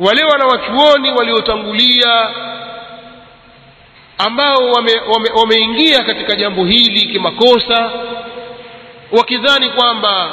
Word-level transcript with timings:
wale 0.00 0.24
wanawachuoni 0.24 1.10
waliotangulia 1.10 2.28
ambao 4.18 4.56
wameingia 4.70 5.02
wame, 5.12 5.30
wame 5.34 6.04
katika 6.06 6.36
jambo 6.36 6.64
hili 6.64 7.00
kimakosa 7.00 7.90
wakidhani 9.12 9.68
kwamba 9.68 10.30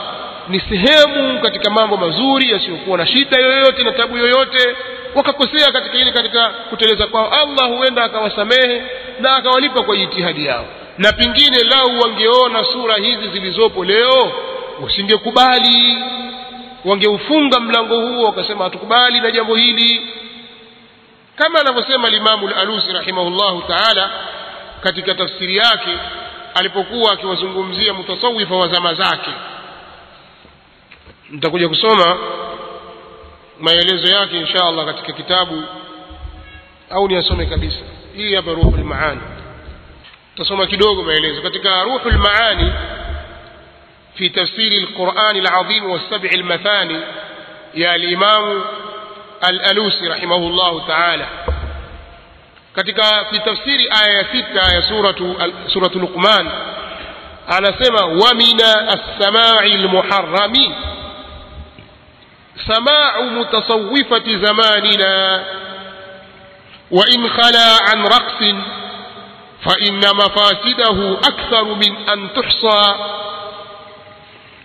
ni 0.50 0.60
sehemu 0.60 1.40
katika 1.42 1.70
mambo 1.70 1.98
mazuri 1.98 2.52
yasiyokuwa 2.52 2.98
na 2.98 3.08
shida 3.08 3.38
yoyote 3.40 3.84
na 3.84 3.92
tabu 3.92 4.18
yoyote 4.18 4.76
wakakosea 5.16 5.72
katika 5.72 5.98
ile 5.98 6.12
katika 6.12 6.50
kuteleza 6.50 7.08
kwao. 7.08 7.30
Allah 7.30 7.68
huenda 7.78 8.04
akawasamehe 8.04 8.82
na 9.20 9.36
akawalipa 9.36 9.84
kwa 9.84 9.98
jitihadi 9.98 10.46
yao. 10.46 10.66
Na 10.98 11.14
pengine 11.14 11.58
lau 11.64 12.00
wangeona 12.00 12.64
sura 12.74 12.96
hizi 12.96 13.28
zilizopo 13.34 13.86
leo 13.86 14.32
wasingekubali 14.84 15.98
wangeufunga 16.88 17.60
mlango 17.60 18.00
huo 18.00 18.24
wakasema 18.24 18.64
hatukubali 18.64 19.20
na 19.22 19.32
jambo 19.32 19.56
hili. 19.56 20.08
Kama 21.36 21.60
anavyosema 21.60 22.10
limamu 22.10 22.48
lalusi 22.48 22.94
rahimahullahu 22.94 23.62
taala 23.62 24.12
katika 24.84 25.16
tafsiri 25.16 25.58
yake 25.58 25.98
alipokuwa 26.56 27.14
akiwazungumzia 27.14 27.94
mutasawifa 27.94 28.56
wa 28.56 28.68
zama 28.68 28.94
zake. 28.94 29.30
Nitakuja 31.30 31.70
kusoma 31.70 32.18
maelezo 33.60 34.16
yake 34.16 34.40
insha 34.40 34.66
allah 34.66 34.86
katika 34.86 35.14
kitabu 35.14 35.64
au 36.90 37.08
niyasome 37.08 37.46
kabisa. 37.46 37.80
Hii 38.16 38.36
hapa 38.36 38.52
ruhu 38.52 38.78
lmaani 38.78 39.22
tasoma 40.36 40.66
kidogo 40.68 41.04
maelezo. 41.04 41.42
Katika 41.42 41.84
ruhu 41.84 42.10
lmaani 42.10 42.74
في 44.18 44.30
تفسير 44.30 44.72
القرآن 44.72 45.36
العظيم 45.36 45.86
والسبع 45.86 46.30
المثاني 46.34 47.02
يا 47.76 47.96
الإمام 47.96 48.64
الألوسي 49.50 50.08
رحمه 50.08 50.36
الله 50.36 50.88
تعالى. 50.88 51.26
كتك 52.76 53.04
في 53.30 53.40
تفسير 53.40 53.80
آية 54.06 54.24
6 54.24 54.72
يا 54.74 54.74
آية 54.74 54.82
سورة, 54.90 55.38
سورة 55.68 55.92
لقمان 56.04 56.52
على 57.48 57.74
سمع 57.82 58.04
ومن 58.06 58.62
السماع 58.94 59.64
المحرم 59.66 60.54
سماع 62.68 63.22
متصوفة 63.22 64.24
زماننا 64.46 65.44
وإن 66.92 67.30
خلا 67.30 67.70
عن 67.90 68.04
رقص 68.04 68.42
فإن 69.66 70.00
مفاسده 70.00 71.18
أكثر 71.20 71.64
من 71.64 72.10
أن 72.10 72.34
تحصى. 72.34 72.96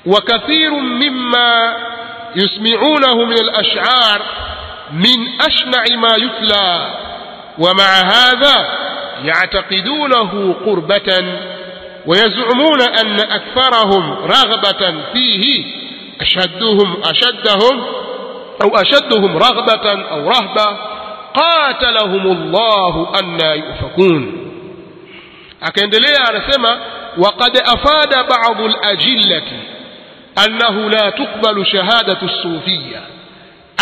وكثير 0.06 0.70
مما 0.70 1.76
يسمعونه 2.36 3.14
من 3.24 3.32
الأشعار 3.32 4.22
من 4.92 5.40
أشنع 5.40 5.96
ما 5.96 6.16
يتلى 6.16 6.94
ومع 7.58 8.00
هذا 8.00 8.68
يعتقدونه 9.24 10.54
قربة 10.66 11.38
ويزعمون 12.06 12.80
أن 12.80 13.20
أكثرهم 13.20 14.12
رغبة 14.12 15.02
فيه 15.12 15.64
أشدهم 16.20 17.02
أشدهم 17.04 17.84
أو 18.62 18.76
أشدهم 18.76 19.36
رغبة 19.36 19.90
أو 20.10 20.28
رهبة 20.28 20.78
قاتلهم 21.34 22.26
الله 22.32 23.12
أن 23.20 23.40
يؤفكون. 23.40 24.38
akaendelea 25.60 26.28
anasema 26.28 26.78
وقد 27.18 27.56
أفاد 27.56 28.28
بعض 28.28 28.60
الأجلة 28.60 29.42
أنه 30.46 30.90
لا 30.90 31.10
تقبل 31.10 31.66
شهادة 31.66 32.18
الصوفية. 32.22 33.00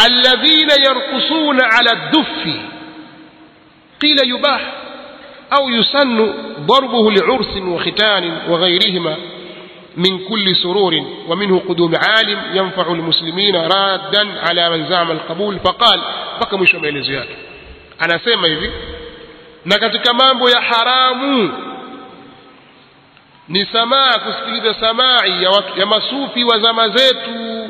الذين 0.07 0.69
يرقصون 0.89 1.59
على 1.63 1.93
الدف 1.93 2.57
قيل 4.03 4.17
يباح 4.25 4.73
أو 5.59 5.69
يسن 5.69 6.35
ضربه 6.61 7.11
لعرس 7.13 7.57
وختان 7.57 8.39
وغيرهما 8.49 9.17
من 9.97 10.19
كل 10.29 10.57
سرور 10.63 10.95
ومنه 11.29 11.63
قدوم 11.69 11.93
عالم 12.09 12.39
ينفع 12.55 12.93
المسلمين 12.93 13.57
رادا 13.57 14.29
على 14.49 14.71
من 14.71 14.89
زعم 14.89 15.11
القبول. 15.11 15.59
فقال 15.59 16.01
بقى 16.41 16.59
مش 16.59 16.75
maelezo 16.75 17.13
yake. 17.13 17.37
Anasema 17.99 18.47
hivi 18.47 18.71
na 19.65 19.79
katika 19.79 20.13
mambo 20.15 20.51
ya 20.51 20.61
ni 23.51 23.67
samaa 23.73 24.19
kusikiliza 24.19 24.75
samai 24.81 25.43
ya, 25.43 25.51
watu, 25.51 25.81
ya 25.81 25.87
masufi 25.87 26.45
wa 26.45 26.59
zama 26.59 26.89
zetu. 26.89 27.69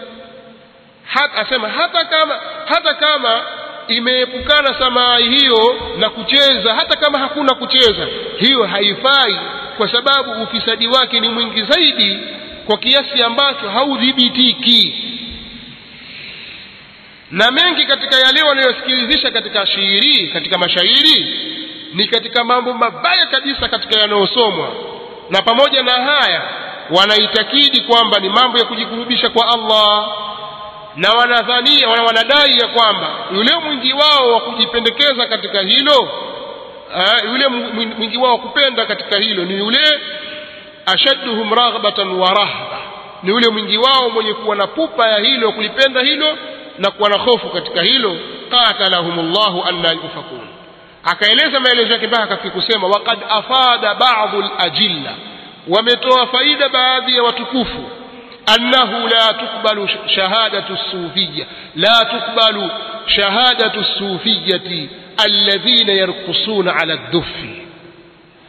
Hata, 1.07 1.35
asema 1.35 1.69
hata 1.69 2.05
kama 2.05 2.41
hata 2.67 2.95
kama 2.95 3.43
imeepukana 3.89 4.75
samai 4.79 5.29
hiyo 5.39 5.77
na 5.99 6.11
kucheza 6.11 6.75
hata 6.75 6.97
kama 6.97 7.19
hakuna 7.19 7.55
kucheza 7.55 8.07
hiyo 8.39 8.67
haifai 8.67 9.39
kwa 9.77 9.89
sababu 9.93 10.43
ufisadi 10.43 10.87
wake 10.87 11.21
ni 11.21 11.29
mwingi 11.29 11.63
zaidi 11.63 12.19
kwa 12.67 12.79
kiasi 12.79 13.23
ambacho 13.23 13.69
haudhibitiki. 13.69 15.05
Na 17.31 17.51
mengi 17.51 17.85
katika 17.87 18.17
yale 18.17 18.43
wanayosikilizisha 18.49 19.31
katika 19.31 19.67
shairi 19.67 20.29
katika 20.33 20.59
mashairi 20.59 21.37
ni 21.95 22.09
katika 22.09 22.45
mambo 22.45 22.73
mabaya 22.73 23.27
kabisa 23.27 23.69
katika 23.69 24.01
yanayosomwa 24.01 24.69
na 25.31 25.43
pamoja 25.43 25.83
na 25.83 25.93
haya 25.93 26.43
wanaitakidi 26.91 27.81
kwamba 27.81 28.19
ni 28.21 28.29
mambo 28.29 28.59
ya 28.59 28.65
kujikurubisha 28.65 29.29
kwa 29.31 29.47
Allah 29.49 30.09
na 30.97 31.11
wanadhania 31.13 31.89
wanadai 31.89 32.59
ya 32.59 32.69
kwamba 32.69 33.09
yule 33.35 33.57
mwingi 33.65 33.93
wao 33.93 34.33
wa 34.33 34.41
kujipendekeza 34.41 35.27
katika 35.27 35.61
hilo 35.61 35.99
uh, 36.01 37.31
yule 37.33 37.49
mwingi 37.99 38.17
wao 38.19 38.33
wa 38.33 38.39
kupenda 38.39 38.87
katika 38.87 39.19
hilo 39.19 39.45
ni 39.45 39.59
yule 39.59 40.01
ashadduhum 40.87 41.55
raghbatan 41.55 42.09
wa 42.13 42.29
rahba. 42.35 42.79
Ni 43.23 43.31
yule 43.31 43.49
mwingi 43.49 43.79
wao 43.79 44.11
mwenye 44.11 44.35
kuwa 44.35 44.57
na 44.57 44.67
pupa 44.67 45.09
ya 45.09 45.19
hilo 45.19 45.53
kulipenda 45.53 46.01
hilo 46.01 46.39
na 46.79 46.91
kuwa 46.91 47.09
na 47.11 47.19
hofu 47.19 47.49
katika 47.49 47.83
hilo. 47.83 48.17
Qatalahumullahu 48.51 49.65
anna 49.69 49.93
yufakun 49.93 50.41
akaeleza 51.05 51.61
maelezo 51.61 51.93
yake 51.93 52.07
mpaka 52.07 52.23
akafika 52.23 52.51
kusema 52.51 52.87
waqad 52.89 53.19
afada 53.31 53.95
ba'dhu 53.95 54.43
al-ajilla. 54.43 55.11
Wametoa 55.69 56.27
faida 56.27 56.69
baadhi 56.69 57.17
ya 57.17 57.23
watukufu. 57.23 57.85
Annahu 58.47 59.09
la 59.09 59.35
tukbalu 59.35 59.89
shahadatu 60.15 60.79
sufiyya. 60.91 61.47
La 61.77 62.05
tukbalu 62.05 62.71
shahadatu 63.07 63.85
sufiyyati 63.85 64.89
alladhina 65.25 65.93
yarqusuna 65.93 66.77
ala 66.77 66.95
ad-duffi. 66.95 67.63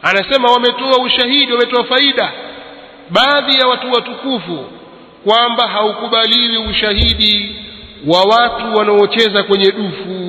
Anasema 0.02 0.50
wametoa 0.52 1.04
ushahidi 1.04 1.52
wametoa 1.52 1.84
faida 1.84 2.32
baadhi 3.10 3.58
ya 3.58 3.66
watu 3.66 3.92
watukufu 3.92 4.64
kwamba 5.24 5.68
haukubaliwi 5.68 6.56
ushahidi 6.56 7.56
wa 8.06 8.22
watu 8.22 8.76
wanaocheza 8.76 9.42
kwenye 9.42 9.72
dufu 9.72 10.21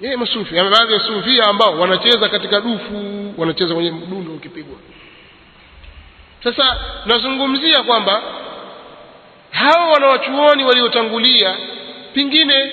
yeye 0.00 0.16
masufi 0.16 0.58
ama 0.58 0.70
baadhi 0.70 0.92
ya 0.92 1.00
sufia 1.00 1.44
ambao 1.44 1.78
wanacheza 1.78 2.28
katika 2.28 2.60
dufu 2.60 3.34
wanacheza 3.36 3.74
kwenye 3.74 3.90
mdundo 3.90 4.32
ukipigwa. 4.32 4.76
Sasa 6.44 6.76
nazungumzia 7.06 7.82
kwamba 7.82 8.22
hao 9.50 9.90
wanawachuoni 9.92 10.64
waliotangulia 10.64 11.56
pengine 12.14 12.72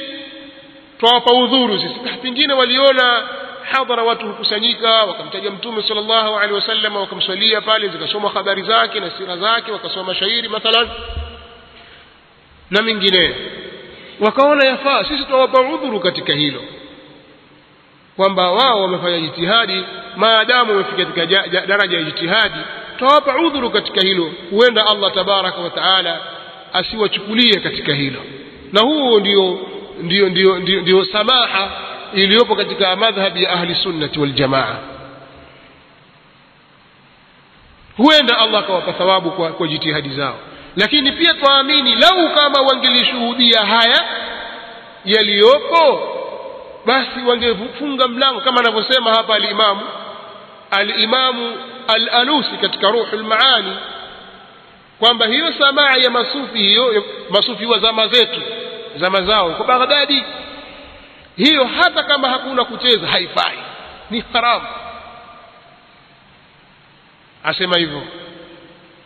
twawapa 0.99 1.33
udhuru 1.33 1.79
sisi. 1.79 1.99
Pengine 2.23 2.53
waliona 2.53 3.23
hadhara 3.71 4.03
watu 4.03 4.27
hukusanyika 4.27 4.89
wakamtaja 4.89 5.51
mtume 5.51 5.83
sallallahu 5.83 6.35
alaihi 6.35 6.53
wasallam 6.53 6.95
wakamswalia 6.95 7.61
pale 7.61 7.87
zikasoma 7.87 8.29
habari 8.29 8.61
zake 8.61 8.99
na 8.99 9.11
sira 9.11 9.37
zake 9.37 9.71
wakasoma 9.71 10.03
mashairi 10.03 10.49
mathalan 10.49 10.89
na 12.69 12.81
mingineyo 12.81 13.35
wakaona 14.19 14.67
yafaa 14.67 15.03
sisi 15.03 15.23
twawapa 15.23 15.61
udhuru 15.61 15.99
katika 15.99 16.33
hilo 16.33 16.63
kwamba 18.17 18.51
wao 18.51 18.81
wamefanya 18.81 19.19
jitihadi 19.19 19.83
maadamu 20.15 20.71
wamefika 20.71 21.05
katika 21.05 21.25
daraja 21.67 21.97
ya 21.97 22.03
jitihadi. 22.03 22.59
Twawapa 22.97 23.35
udhuru 23.37 23.69
katika 23.69 24.01
hilo. 24.01 24.31
Huenda 24.49 24.85
allah 24.87 25.13
tabaraka 25.13 25.57
wa 25.61 25.69
taala 25.69 26.19
asiwachukulie 26.73 27.59
katika 27.59 27.93
hilo. 27.93 28.19
Na 28.73 28.81
huo 28.81 29.19
ndio 29.19 29.59
ndio 30.01 30.29
ndio 30.29 30.59
ndio, 30.59 31.05
samaha 31.05 31.71
iliyopo 32.13 32.55
katika 32.55 32.95
madhhabi 32.95 33.43
ya 33.43 33.49
ahli 33.51 33.75
sunnati 33.75 34.19
waljamaa 34.19 34.75
huenda 37.97 38.37
allah 38.37 38.59
akawapa 38.63 38.93
thawabu 38.93 39.31
kwa, 39.31 39.49
kwa 39.49 39.67
jitihadi 39.67 40.09
zao. 40.09 40.35
Lakini 40.75 41.11
pia 41.11 41.33
twaamini 41.33 41.95
lau 41.95 42.29
kama 42.35 42.61
wangelishuhudia 42.61 43.65
haya 43.65 44.03
yaliyopo 45.05 46.13
basi 46.87 47.19
wangefunga 47.27 48.07
mlango 48.07 48.41
kama 48.41 48.59
anavyosema 48.59 49.11
hapa 49.13 49.35
alimamu 49.35 49.81
alimamu 50.71 51.57
al-alusi 51.87 52.57
katika 52.61 52.91
ruhu 52.91 53.15
lmaani 53.15 53.75
kwamba 54.99 55.27
hiyo 55.27 55.53
samaa 55.59 55.97
ya 55.97 56.09
masufi 56.09 56.57
hiyo 56.59 57.05
masufi 57.29 57.65
wa 57.65 57.79
zama 57.79 58.07
zetu 58.07 58.41
zama 58.99 59.21
zao 59.21 59.49
kwa 59.51 59.65
Baghdadi 59.65 60.23
hiyo 61.37 61.65
hata 61.65 62.03
kama 62.03 62.29
hakuna 62.29 62.65
kucheza 62.65 63.07
haifai 63.07 63.57
ni 64.09 64.23
haramu 64.33 64.67
asema 67.43 67.77
hivyo. 67.77 68.01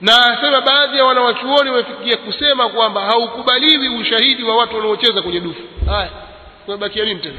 Na 0.01 0.25
asema 0.25 0.61
baadhi 0.61 0.97
ya 0.97 1.05
wanawachuoni 1.05 1.69
wamefikia 1.69 2.17
kusema 2.17 2.69
kwamba 2.69 3.01
haukubaliwi 3.01 3.89
ushahidi 3.89 4.43
wa 4.43 4.55
watu 4.57 4.75
wanaocheza 4.75 5.21
kwenye 5.21 5.39
dufu. 5.39 5.61
Haya 5.89 6.09
kumebakia 6.65 7.05
nini 7.05 7.19
tena 7.19 7.35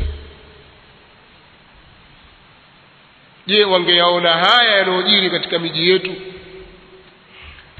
je 3.47 3.65
wangeyaona 3.65 4.33
haya 4.33 4.77
yanayojiri 4.77 5.31
katika 5.31 5.59
miji 5.59 5.91
yetu? 5.91 6.15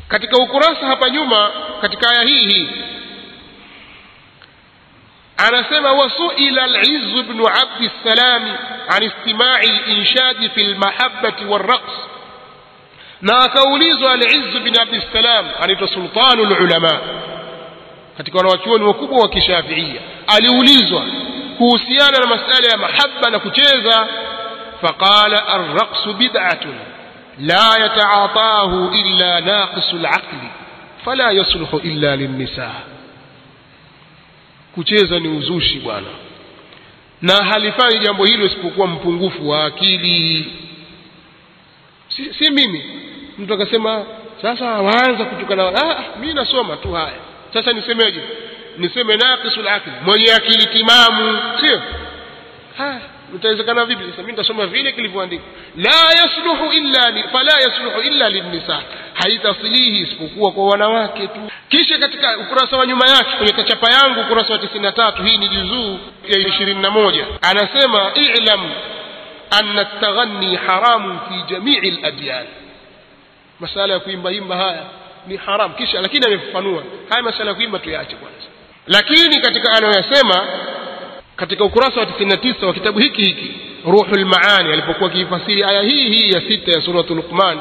Katika 0.09 0.37
ukurasa 0.37 0.87
hapa 0.87 1.11
nyuma 1.11 1.51
katika 1.81 2.11
aya 2.11 2.23
hii 2.23 2.47
hii 2.53 2.69
anasema 5.37 5.93
wasuila 5.93 6.67
lizu 6.67 7.23
bnu 7.23 7.47
abdi 7.49 7.87
Abd 7.87 7.91
salam 8.05 8.57
an 8.89 9.03
istima'i 9.03 9.69
al-inshad 9.71 10.51
fi 10.55 10.65
lmahabati 10.65 11.45
walraqs 11.45 11.93
na 13.23 13.39
akaulizwa 13.39 14.13
alizu 14.13 14.61
bn 14.61 14.81
abdisalam 14.81 14.89
Abd 14.89 15.13
salam 15.13 15.47
anaitwa 15.63 15.89
sultanu 15.89 16.45
lulama 16.45 17.01
katika 18.17 18.39
wanawachuoni 18.39 18.85
wakubwa 18.85 19.21
wa 19.23 19.29
kishafiia 19.29 20.01
aliulizwa 20.27 21.07
kuhusiana 21.59 22.19
na 22.19 22.27
masala 22.27 22.69
ya 22.71 22.77
mahaba 22.77 23.31
na 23.31 23.39
kucheza 23.39 24.09
faqala 24.83 25.55
الرقص 25.57 26.09
بدعة 26.09 26.65
لا 27.39 27.71
la 27.79 28.93
إلا 28.95 29.39
illa 29.41 29.95
العقل 29.95 30.39
فلا 31.07 31.31
يصلح 31.31 31.75
fala 31.75 32.17
للنساء. 32.17 32.83
Kucheza 34.75 35.19
ni 35.19 35.29
uzushi 35.29 35.79
bwana. 35.81 36.07
Na 37.23 37.45
halifanyi 37.45 37.99
jambo 37.99 38.25
hilo 38.25 38.47
isipokuwa 38.47 38.87
mpungufu 38.87 39.49
wa 39.51 39.65
akili. 39.65 40.53
Si, 42.09 42.35
si 42.35 42.51
mimi. 42.51 42.85
Mtu 43.39 43.55
akasema 43.55 44.05
sasa 44.43 44.65
waanza 44.65 45.25
kutukana 45.25 45.69
ah 45.69 46.19
mi 46.21 46.35
nasoma 46.35 46.77
tu 46.77 46.93
haya. 46.93 47.19
Sasa 47.53 47.73
nisemeje? 47.73 48.23
Niseme 48.79 49.17
naqisul 49.17 49.69
aqli. 49.69 49.93
Mwenye 50.05 50.33
akili 50.33 50.67
timamu 50.67 51.39
sio? 51.61 51.83
Haya 52.79 53.01
utawezekana 53.35 53.85
vipi 53.85 54.05
sasa? 54.05 54.17
Mimi 54.23 54.33
nitasoma 54.33 54.67
vile 54.67 54.93
kilivyoandikwa. 54.93 55.47
La 55.77 56.23
yasluhu 56.23 56.73
illa 56.73 57.11
li, 57.11 57.23
fala 57.33 57.53
yasluhu 57.53 58.01
illa 58.01 58.29
linnisa 58.29 58.83
haitasilihi 59.15 59.99
isipokuwa 60.01 60.53
kwa 60.53 60.67
wanawake 60.67 61.27
tu. 61.27 61.41
Kisha 61.69 61.99
katika 61.99 62.39
ukurasa 62.39 62.77
wa 62.77 62.87
nyuma 62.87 63.07
yake 63.09 63.31
kwenye 63.37 63.53
kachapa 63.53 63.91
yangu 63.91 64.21
ukurasa 64.21 64.53
wa 64.53 64.59
93 64.59 65.25
hii 65.25 65.37
ni 65.39 65.49
juzuu 65.49 65.99
ya 66.29 66.39
21 66.39 67.25
anasema 67.43 68.13
i'lam 68.15 68.71
anna 69.51 69.81
at-taghanni 69.81 70.57
haramun 70.57 71.19
fi 71.29 71.55
jami'i 71.55 71.89
al-adyan. 71.99 72.47
Masala 73.61 73.95
ya 73.95 74.01
kuimba 74.01 74.33
imba 74.33 74.57
haya 74.57 74.83
ni 75.27 75.37
haram. 75.37 75.75
Kisha 75.75 76.01
lakini 76.01 76.27
amefafanua. 76.27 76.83
Haya 77.09 77.23
masala 77.23 77.51
ya 77.51 77.55
kuimba 77.55 77.79
tuyaache 77.79 78.17
kwanza. 78.17 78.47
Lakini 78.87 79.41
katika 79.41 79.73
anayoyasema 79.73 80.47
katika 81.43 81.65
ukurasa 81.65 82.01
wa 82.01 82.07
99 82.07 82.67
wa 82.67 82.73
kitabu 82.75 82.99
hiki 82.99 83.23
hiki 83.25 83.51
ruhul 83.85 84.25
maani 84.25 84.73
alipokuwa 84.73 85.11
akiifasiri 85.11 85.63
aya 85.65 85.83
hii 85.83 86.09
hii 86.09 86.31
ya 86.31 86.41
sita 86.41 86.73
ya 86.73 86.83
suratul 86.83 87.17
luqman 87.17 87.59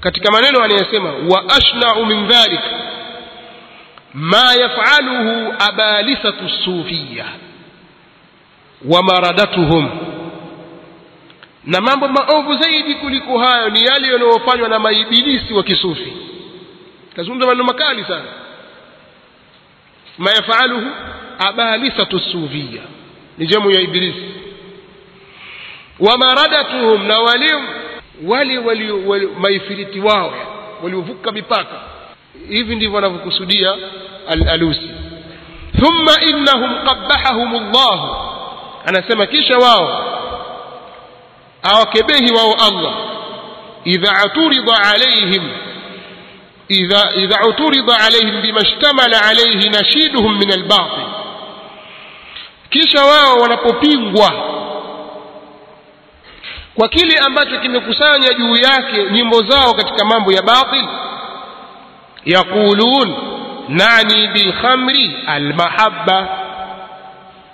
katika 0.00 0.30
maneno 0.32 0.62
anayosema 0.62 1.12
wa 1.12 1.44
ashna'u 1.48 2.06
min 2.06 2.26
dhalik 2.26 2.60
ma 4.14 4.54
yaf'aluhu 4.60 5.54
abalisatu 5.68 6.48
sufiya 6.64 7.24
wa 8.84 9.02
maradatuhum. 9.02 9.90
Na 11.64 11.80
mambo 11.80 12.08
maovu 12.08 12.54
zaidi 12.54 12.94
kuliko 12.94 13.38
hayo 13.38 13.70
ni 13.70 13.84
yale 13.84 14.08
yanayofanywa 14.12 14.68
na 14.68 14.78
maibilisi 14.78 15.54
wa 15.54 15.62
kisufi. 15.62 16.12
Kazungumza 17.16 17.46
maneno 17.46 17.64
makali 17.64 18.04
sana. 18.04 18.24
Ma 20.18 20.30
yafaluhu 20.30 20.86
abalisatu 21.38 22.20
sufia 22.20 22.82
ni 23.38 23.46
jamu 23.46 23.70
ya 23.70 23.80
ibilisi 23.80 24.24
wa 26.00 26.18
maradatuhum 26.18 27.06
na 27.06 27.18
wale 27.18 27.54
wale 28.26 28.58
wali 28.58 29.26
maifiriti 29.40 30.00
wao 30.00 30.34
waliovuka 30.82 31.32
mipaka 31.32 31.80
hivi 32.48 32.76
ndivyo 32.76 32.94
wanavyokusudia 32.94 33.74
al-alusi 34.28 34.90
thumma 35.80 36.12
innahum 36.28 36.70
qabbahahum 36.84 37.54
Allah 37.56 38.00
anasema 38.86 39.26
kisha 39.26 39.58
wao 39.58 40.04
awakebehi 41.62 42.32
wao 42.32 42.54
Allah 42.54 42.94
idha 43.84 44.12
aturida 44.16 44.72
alaihim 44.94 45.42
idha 46.68 47.10
idha 47.16 47.40
uturida 47.48 47.98
alaihim 47.98 48.42
bima 48.42 48.60
ishtamala 48.60 49.22
alayhi 49.24 49.68
nashiduhum 49.68 50.38
min 50.38 50.52
albatil 50.52 51.04
kisha 52.69 53.05
wao 53.05 53.35
wanapopingwa 53.37 54.31
kwa 56.75 56.89
kile 56.89 57.17
ambacho 57.19 57.59
kimekusanya 57.59 58.33
juu 58.33 58.55
yake 58.55 59.03
nyimbo 59.11 59.41
zao 59.41 59.73
katika 59.73 60.05
mambo 60.05 60.31
ya 60.31 60.41
batil 60.41 60.85
yaqulun 62.25 63.15
nani 63.69 64.27
bilkhamri 64.27 65.15
almahabba 65.27 66.27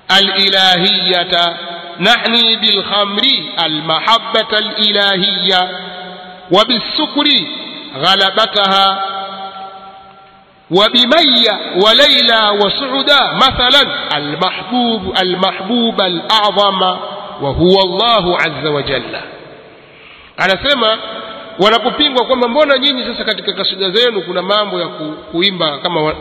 alilahiyata 0.07 1.57
نعني 1.99 2.55
بالخمر 2.55 3.21
المحبة 3.65 4.57
الإلهية 4.57 5.69
وبالسكر 6.51 7.27
غلبتها 7.97 9.05
وبمية 10.71 11.51
وليلى 11.85 12.49
وسعدا 12.65 13.33
مثلا 13.35 14.17
المحبوب 14.17 15.13
المحبوب 15.21 16.01
الأعظم 16.01 16.81
وهو 17.41 17.75
الله 17.83 18.37
عز 18.37 18.65
وجل 18.67 19.03
anasema 20.37 20.97
wanapopingwa 21.59 22.25
kwamba 22.25 22.47
mbona 22.47 22.77
nyinyi 22.77 23.03
sasa 23.03 23.23
katika 23.23 23.53
kasida 23.53 23.89
zenu 23.89 24.21
kuna 24.21 24.41
mambo 24.41 24.79
ya 24.79 24.87
ku, 24.87 25.03
kuimba 25.31 25.77
kama 25.77 26.01
wa, 26.01 26.13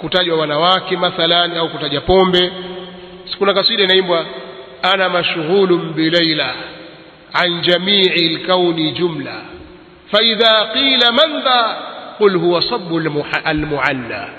kutajwa 0.00 0.38
wanawake 0.38 0.96
mathalan 0.96 1.56
au 1.56 1.68
kutaja 1.68 2.00
pombe 2.00 2.52
sikuna 3.32 3.54
kasida 3.54 3.84
inaimbwa 3.84 4.24
أنا 4.94 5.08
مشغول 5.08 5.76
بليلى 5.78 6.50
عن 7.34 7.60
جميع 7.62 8.14
الكون 8.14 8.94
جملة 8.94 9.42
فإذا 10.12 10.62
قيل 10.62 10.98
من 11.12 11.42
ذا 11.44 11.76
قل 12.21 12.35
هو 12.35 12.59
صب 12.59 12.95
المعلى. 13.47 14.29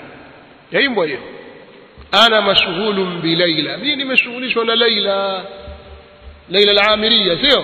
يا 0.71 0.79
hiyo 0.79 1.19
أنا 2.27 2.39
مشغول 2.39 3.05
بليلى. 3.05 3.77
مين 3.77 4.07
مشغولش 4.07 4.57
ولا 4.57 4.73
ليلى؟ 4.73 5.43
ليلى 6.49 6.71
العامرية. 6.71 7.49
سيو 7.49 7.63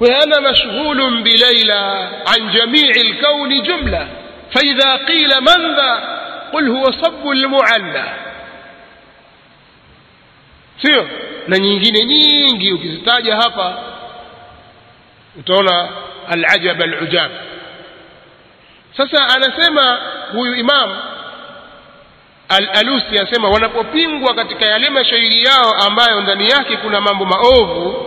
وأنا 0.00 0.50
مشغول 0.50 1.22
بليلى 1.22 2.10
عن 2.26 2.50
جميع 2.50 2.90
الكون 2.96 3.62
جملة. 3.62 4.08
فإذا 4.54 4.96
قيل 4.96 5.30
من 5.40 5.76
ذا 5.76 5.92
قل 6.52 6.68
هو 6.68 6.84
صب 6.84 7.30
المعلى. 7.30 8.14
sio 10.82 11.08
na 11.48 11.58
nyingine 11.58 12.04
nyingi 12.04 12.72
ukizitaja 12.72 13.36
hapa 13.36 13.78
utaona 15.38 15.88
alajab 16.28 16.82
alujab 16.82 17.30
sasa 18.98 19.28
anasema 19.36 19.98
huyu 20.32 20.54
imam 20.54 20.96
al-alusi 22.48 23.18
anasema 23.18 23.48
wanapopingwa 23.48 24.34
katika 24.34 24.66
yale 24.66 24.90
mashairi 24.90 25.44
yao 25.44 25.72
ambayo 25.86 26.20
ndani 26.20 26.48
yake 26.50 26.76
kuna 26.76 27.00
mambo 27.00 27.24
maovu 27.24 28.04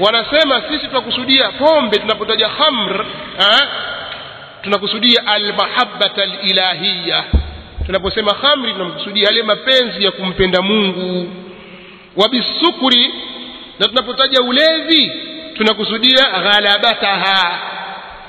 wanasema 0.00 0.62
sisi 0.70 0.86
tunakusudia 0.88 1.48
pombe 1.52 1.96
tunapotaja 1.98 2.48
khamr 2.48 3.04
ha? 3.38 3.68
tunakusudia 4.62 5.26
almahabbata 5.26 6.22
alilahiya 6.22 7.24
tunaposema 7.86 8.34
khamri 8.34 8.72
tunamkusudia 8.72 9.24
yale 9.24 9.42
mapenzi 9.42 10.04
ya 10.04 10.10
kumpenda 10.10 10.62
Mungu 10.62 11.30
wabisukuri 12.16 13.14
na 13.78 13.88
tunapotaja 13.88 14.42
ulevi 14.42 15.12
tunakusudia 15.56 16.24
ghalabataha 16.30 17.58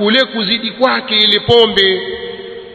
kule 0.01 0.25
kuzidi 0.25 0.71
kwake 0.71 1.17
ile 1.17 1.39
pombe. 1.39 2.01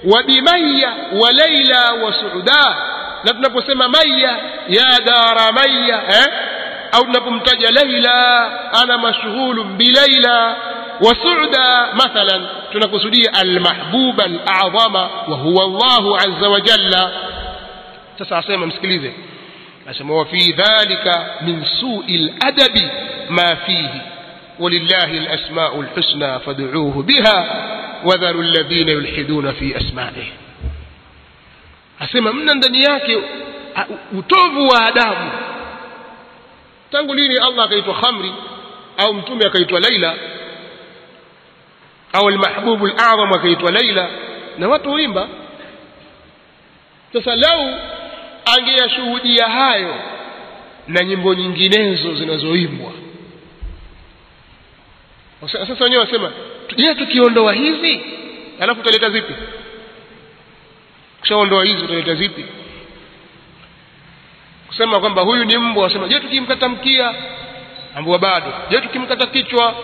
Wabimaya 0.04 0.92
wa 1.20 1.32
laila 1.32 1.92
wa 1.92 2.12
suuda. 2.12 2.76
Na 3.24 3.34
tunaposema 3.34 3.88
maya 3.88 4.38
ya 4.68 5.00
dara 5.04 5.52
maya 5.52 6.02
eh? 6.08 6.26
au 6.92 7.04
tunapomtaja 7.04 7.70
laila 7.70 8.50
ana 8.82 8.98
mashghulun 8.98 9.76
bilaila 9.76 10.56
wasuda 11.00 11.88
mathalan 11.94 12.46
tunakusudia 12.72 13.32
almahbuba 13.34 14.24
alazama 14.24 15.00
wa 15.28 15.36
huwa 15.36 15.64
Allahu 15.64 16.16
azza 16.16 16.48
wa 16.48 16.60
jalla. 16.60 17.10
Sasa 18.18 18.38
asema 18.38 18.66
msikilize. 18.66 19.12
Asema 19.90 20.14
wa 20.14 20.24
fi 20.26 20.52
dhalika 20.52 21.26
min 21.40 21.64
su'i 21.80 22.16
aladabi 22.42 22.88
ma 23.28 23.56
fihi 23.56 24.00
ولله 24.60 25.04
الأسماء 25.04 25.80
الحسنى 25.80 26.38
فادعوه 26.38 27.02
بها 27.02 27.38
وذروا 28.04 28.42
الذين 28.42 28.88
يلحدون 28.88 29.52
في 29.52 29.76
أسمائه. 29.76 30.26
أسمى 32.02 32.30
من 32.32 32.50
أن 32.50 32.60
دنياك 32.60 33.24
أتوفوا 34.14 34.88
أدام 34.88 35.30
تنقليني 36.92 37.42
الله 37.48 37.68
كيتو 37.68 37.92
خمري 37.92 38.32
أو 39.00 39.12
متومي 39.12 39.50
كيتو 39.50 39.78
ليلى 39.78 40.14
أو 42.16 42.28
المحبوب 42.28 42.84
الأعظم 42.84 43.30
كيتو 43.42 43.66
ليلى. 43.68 44.10
نواتو 44.58 44.96
إمبا 44.96 45.28
تسلو 47.14 47.78
أنجي 48.58 48.74
يشهدي 48.84 49.42
هايو. 49.42 49.94
na 50.88 51.04
nyimbo 51.04 51.34
nyinginezo 51.34 52.14
zinazoimbwa 52.14 52.92
sasa 55.40 55.84
wenyewe 55.84 56.02
wasema 56.02 56.32
je 56.76 56.94
tukiondoa 56.94 57.52
hizi? 57.52 58.00
alafu 58.60 58.80
utaleta 58.80 59.10
zipi? 59.10 59.34
Ukishaondoa 61.18 61.64
hizi 61.64 61.84
utaleta 61.84 62.14
zipi? 62.14 62.44
Kusema 64.66 65.00
kwamba 65.00 65.22
huyu 65.22 65.44
ni 65.44 65.56
mbwa 65.58 65.84
wasema 65.84 66.08
je 66.08 66.20
tukimkata 66.20 66.68
mkia 66.68 67.14
ambwa 67.94 68.18
bado. 68.18 68.52
Je 68.70 68.80
tukimkata 68.80 69.26
kichwa 69.26 69.74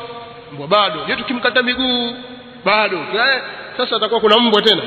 mbwa 0.52 0.66
bado. 0.68 1.04
Je 1.04 1.16
tukimkata 1.16 1.62
miguu 1.62 2.16
bado. 2.64 3.06
Sasa 3.76 3.96
atakuwa 3.96 4.20
kuna 4.20 4.38
mbwa 4.38 4.62
tena? 4.62 4.82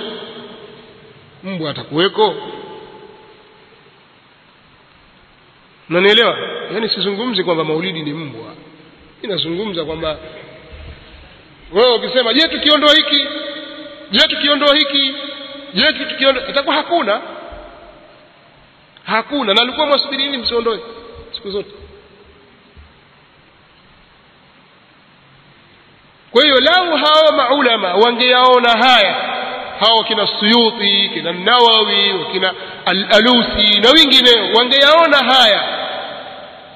Mbwa 1.43 1.71
atakuweko. 1.71 2.35
Unanielewa? 5.89 6.37
Yaani 6.73 6.89
sizungumzi 6.89 7.43
kwamba 7.43 7.63
maulidi 7.63 8.01
ni 8.03 8.13
mbwa. 8.13 8.53
Inazungumza 9.21 9.85
kwamba 9.85 10.17
wewe 11.71 11.93
ukisema 11.95 12.33
je 12.33 12.47
tukiondoa 12.47 12.93
hiki? 12.93 13.27
Je 14.11 14.19
tukiondoa 14.27 14.75
hiki? 14.75 15.15
Je 15.73 15.93
tukiondoa 15.93 16.47
itakuwa 16.49 16.75
hakuna. 16.75 17.21
Hakuna. 19.05 19.53
Na 19.53 19.61
alikuwa 19.61 19.85
mwasubiri 19.87 20.23
nini 20.23 20.37
msiondoe 20.37 20.79
siku 21.35 21.51
zote. 21.51 21.69
Kwa 26.31 26.43
hiyo 26.43 26.55
lau 26.59 26.97
hao 26.97 27.31
maulama 27.37 27.93
wangeyaona 27.95 28.69
haya 28.69 29.15
hao 29.79 30.03
kina 30.03 30.27
Suyuti 30.27 31.09
kina 31.13 31.31
Nawawi 31.33 32.25
kina 32.31 32.53
alalusi 32.85 33.79
na 33.79 33.89
wengineo 33.89 34.53
wangeyaona 34.57 35.17
haya. 35.17 35.63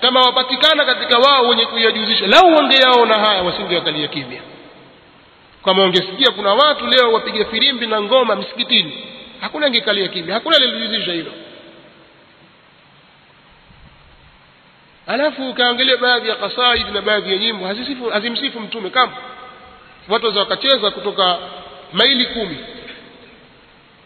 Kama 0.01 0.21
wapatikana 0.21 0.85
katika 0.85 1.17
wao 1.17 1.43
wenye 1.47 1.65
kuyajuzisha 1.65 2.27
lau 2.27 2.55
wangeyaona 2.55 3.13
haya 3.19 3.43
wasingewakalia 3.43 4.07
kimya 4.07 4.41
kama 5.69 5.83
ungesikia 5.83 6.31
kuna 6.31 6.53
watu 6.53 6.87
leo 6.87 7.11
wapiga 7.13 7.45
filimbi 7.45 7.87
na 7.87 8.01
ngoma 8.01 8.35
msikitini 8.35 8.93
hakuna 9.41 9.65
angekalia 9.65 10.07
kimya 10.07 10.33
hakuna 10.33 10.55
aliyejuzisha 10.57 11.11
hilo. 11.13 11.31
Alafu 15.07 15.49
ukaangalia 15.49 15.97
baadhi 15.97 16.29
ya 16.29 16.35
kasaid 16.35 16.87
na 16.93 17.01
baadhi 17.01 17.31
ya 17.31 17.37
nyimbo 17.37 17.67
hazisifu 17.67 18.09
hazimsifu 18.09 18.59
mtume 18.59 18.89
kama 18.89 19.11
watu 20.09 20.25
waweza 20.25 20.39
wakacheza 20.39 20.91
kutoka 20.91 21.37
maili 21.93 22.25
kumi 22.25 22.57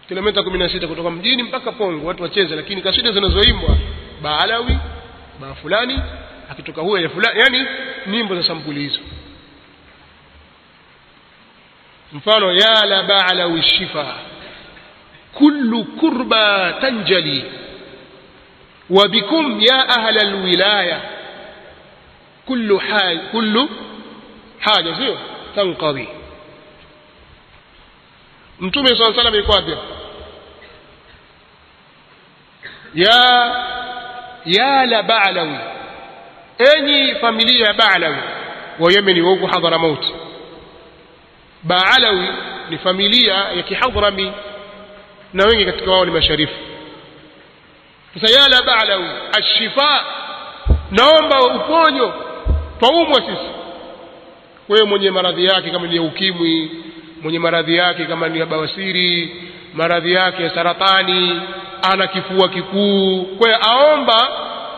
kilomita 0.08 0.44
kumi 0.44 0.60
na 0.60 0.70
sita 0.70 0.88
kutoka 0.88 1.12
mjini 1.12 1.44
mpaka 1.44 1.72
Pongo 1.72 2.08
watu 2.08 2.24
wacheze 2.24 2.56
lakini 2.56 2.82
kasida 2.82 3.12
zinazoimbwa 3.12 3.78
baalawi 4.22 4.78
baa 5.42 5.54
fulani 5.54 6.00
akitoka 6.52 6.82
huyo 6.82 7.04
ya 7.04 7.10
fulani 7.10 7.40
yani 7.40 7.66
nyimbo 8.08 8.36
za 8.36 8.44
sampuli 8.44 8.80
hizo 8.82 9.00
مفانو 12.14 12.50
يا 12.52 12.74
لبا 12.86 13.22
على 13.22 13.46
الشفاء 13.46 14.18
كل 15.40 15.86
كربة 16.02 16.72
تنجلي 16.72 17.44
وبكم 18.90 19.62
يا 19.62 19.90
أهل 20.00 20.18
الولاية 20.28 21.02
كل 22.48 22.80
حاجة 22.82 23.22
كل 23.34 23.68
حاجة 24.62 24.92
زيو 25.00 25.16
تنقضي 25.56 26.08
متومي 28.60 28.88
صلى 28.88 29.08
الله 29.08 29.20
عليه 29.20 29.30
وسلم 29.30 29.36
يقول 29.36 29.78
يا 32.96 33.54
يا 34.46 34.86
لبعلوي 34.86 35.60
اني 36.76 37.16
فاميليا 37.22 37.72
بعلوي 37.72 38.22
ويمني 38.80 39.22
وقو 39.22 39.48
حضر 39.48 39.78
موت 39.78 40.23
baalawi 41.64 42.28
ni 42.70 42.78
familia 42.78 43.34
ya 43.34 43.64
Kihadhrami 43.64 44.32
na 45.34 45.46
wengi 45.46 45.66
katika 45.66 45.92
wao 45.92 46.06
ni 46.06 46.12
masharifu. 46.12 46.54
Sasa 48.22 48.40
yala 48.42 48.62
Baalawi, 48.62 49.10
ashifa 49.40 50.04
naomba 50.92 51.40
uponyo 51.44 52.14
twaumwa 52.80 53.16
sisi. 53.22 53.50
Wewe 54.70 54.84
mwenye 54.86 55.12
maradhi 55.12 55.46
yake 55.46 55.70
kama 55.72 55.88
ni 55.88 55.96
ya 55.96 56.02
ukimwi 56.02 56.72
mwenye 57.22 57.40
maradhi 57.40 57.76
yake 57.76 58.06
kama 58.06 58.30
ni 58.30 58.40
ya 58.40 58.46
bawasiri 58.46 59.36
maradhi 59.74 60.14
yake 60.14 60.44
ya 60.44 60.50
saratani 60.50 61.42
ana 61.92 62.08
kifua 62.08 62.50
kikuu. 62.50 63.24
Kwa 63.38 63.48
hiyo 63.48 63.60
aomba 63.70 64.28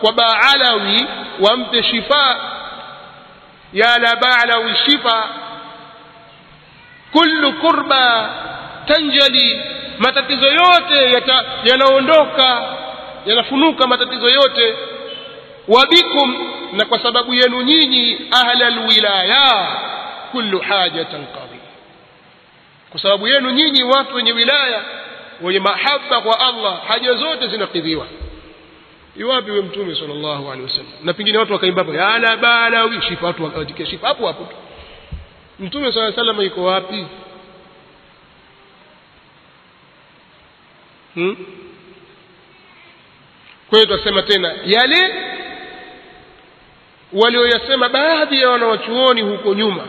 kwa 0.00 0.12
baalawi 0.12 1.06
wampe 1.40 1.82
shifa. 1.82 2.36
Yala 3.72 4.16
baalawi 4.16 4.74
shifa 4.86 5.28
kullu 7.16 7.52
kurba 7.52 8.30
tanjali 8.86 9.60
matatizo 9.98 10.48
yote 10.48 11.22
yanaondoka 11.64 12.62
yanafunuka 13.26 13.86
matatizo 13.86 14.28
yote. 14.30 14.76
Wabikum 15.68 16.48
na 16.72 16.84
kwa 16.84 17.02
sababu 17.02 17.34
yenu 17.34 17.62
nyinyi 17.62 18.18
ahla 18.30 18.66
alwilaya 18.66 19.66
kullu 20.32 20.58
hajatan 20.60 21.26
qadhi 21.26 21.60
kwa 22.90 23.00
sababu 23.00 23.28
yenu 23.28 23.50
nyinyi 23.50 23.82
watu 23.82 24.14
wenye 24.16 24.32
wilaya 24.32 24.82
wenye 25.40 25.60
mahaba 25.60 26.20
kwa 26.20 26.40
Allah 26.40 26.80
haja 26.88 27.14
zote 27.14 27.48
zinakidhiwa. 27.48 28.06
Iwapi 29.16 29.50
we 29.50 29.60
mtume 29.60 29.94
sallallahu 29.94 30.46
alaihi 30.46 30.62
wasallam? 30.64 30.92
Na 31.04 31.12
pengine 31.12 31.38
watu 31.38 31.52
wakaimba 31.52 31.82
hapo 31.82 31.94
ya 31.94 32.18
la 32.18 32.36
balawi 32.36 33.02
shifa 33.02 33.26
watu 33.26 33.44
wakajikia 33.44 33.86
shifa 33.86 34.08
hapo 34.08 34.26
hapo 34.26 34.48
mtume 35.60 35.92
saa 35.92 36.12
salama 36.12 36.44
iko 36.44 36.64
wapi 36.64 37.06
hmm? 41.14 41.36
kwa 43.70 43.78
hiyo 43.78 43.86
tunasema 43.86 44.22
tena 44.22 44.54
yale 44.66 45.14
walioyasema 47.12 47.88
baadhi 47.88 48.40
ya 48.40 48.48
wanawachuoni 48.50 49.22
huko 49.22 49.54
nyuma 49.54 49.86